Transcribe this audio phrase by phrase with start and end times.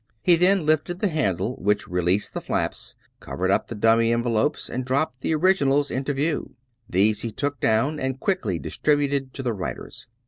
[0.23, 4.83] He then lifted the handle which released the flaps, covered up the dummy envelopes and
[4.83, 6.55] dropped the originals into view.
[6.89, 10.07] These he took down and quickly distributed to the writers.